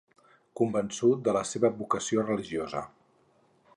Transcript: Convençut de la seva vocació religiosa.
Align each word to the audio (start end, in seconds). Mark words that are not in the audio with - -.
Convençut 0.61 1.21
de 1.27 1.35
la 1.37 1.43
seva 1.49 1.71
vocació 1.83 2.25
religiosa. 2.27 2.83